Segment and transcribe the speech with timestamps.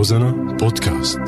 [0.00, 1.18] روزانا بودكاست.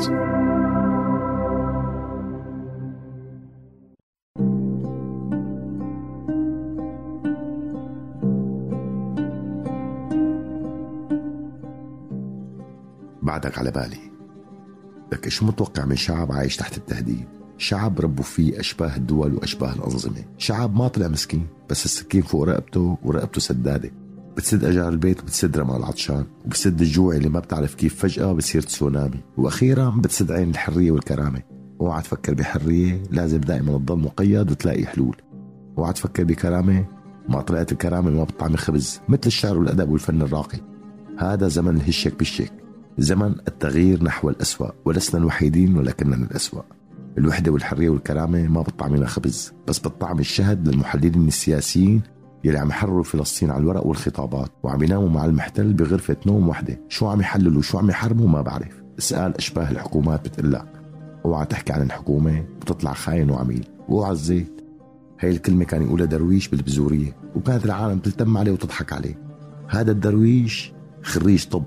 [13.21, 13.97] بعدك على بالي.
[15.11, 17.27] لك شو متوقع من شعب عايش تحت التهديد؟
[17.57, 20.23] شعب ربوا فيه أشباه الدول وأشباه الأنظمة.
[20.37, 24.02] شعب ما طلع مسكين بس السكين فوق رقبته ورقبته سدادة.
[24.37, 29.19] بتسد أجار البيت وبتسد رمال العطشان وبتسد الجوع اللي ما بتعرف كيف فجأة بصير تسونامي.
[29.37, 31.41] وأخيرا بتسد عين الحرية والكرامة.
[31.81, 35.15] اوعى تفكر بحرية لازم دائما تضل مقيد وتلاقي حلول.
[35.77, 36.85] اوعى تفكر بكرامة
[37.29, 40.57] ما طلعت الكرامة ما بتطعمي خبز مثل الشعر والأدب والفن الراقي.
[41.17, 42.51] هذا زمن الهشك بالشك
[42.97, 46.61] زمن التغيير نحو الأسوأ ولسنا الوحيدين ولكننا الأسوأ.
[47.17, 52.01] الوحدة والحرية والكرامة ما بتطعمنا خبز بس بتطعم الشهد للمحللين السياسيين
[52.43, 56.79] يلي عم يحرروا فلسطين على الورق والخطابات وعم يناموا مع المحتل بغرفة نوم وحدة.
[56.89, 58.83] شو عم يحللوا؟ شو عم يحرموا؟ ما بعرف.
[58.99, 60.65] اسأل أشباه الحكومات بتقلك
[61.25, 63.67] اوعى تحكي عن الحكومة بتطلع خاين وعميل.
[63.89, 64.61] واوعى الزيت.
[65.19, 67.15] هاي الكلمة كان يقولها درويش بالبزورية.
[67.35, 69.17] وكأنت العالم تلتم عليه وتضحك عليه.
[69.67, 71.63] هذا الدرويش خريج طب.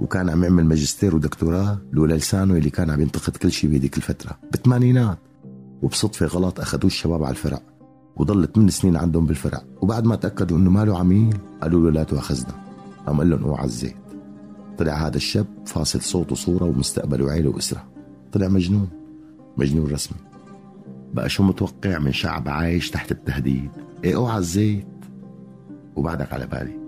[0.00, 4.38] وكان عم يعمل ماجستير ودكتوراه لولا لسانه اللي كان عم ينتقد كل شيء بهديك الفترة.
[4.52, 5.18] بالثمانينات
[5.82, 7.60] وبصدفة غلط أخذوه الشباب على الفرع
[8.16, 9.62] وضل ثمان سنين عندهم بالفرع.
[9.80, 12.54] وبعد ما تأكدوا إنه ماله عميل قالوا له لا تؤاخذنا.
[13.06, 13.96] قام قال لهم أوعى الزيت.
[14.78, 17.84] طلع هذا الشاب فاصل صوت وصورة ومستقبل وعيلة وأسرة.
[18.32, 18.88] طلع مجنون.
[19.56, 20.18] مجنون رسمي.
[21.14, 23.70] بقى شو متوقع من شعب عايش تحت التهديد؟
[24.04, 24.86] إيه أوعى الزيت؟
[25.96, 26.84] وبعدك على بالي.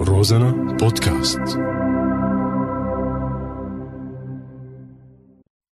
[0.00, 1.58] روزانا بودكاست.